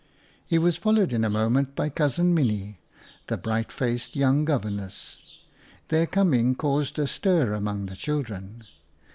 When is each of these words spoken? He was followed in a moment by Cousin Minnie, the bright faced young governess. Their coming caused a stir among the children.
He 0.47 0.57
was 0.57 0.77
followed 0.77 1.13
in 1.13 1.23
a 1.23 1.29
moment 1.29 1.75
by 1.75 1.89
Cousin 1.89 2.33
Minnie, 2.33 2.79
the 3.27 3.37
bright 3.37 3.71
faced 3.71 4.15
young 4.15 4.45
governess. 4.45 5.19
Their 5.89 6.07
coming 6.07 6.55
caused 6.55 6.97
a 6.97 7.05
stir 7.05 7.53
among 7.53 7.85
the 7.85 7.95
children. 7.95 8.63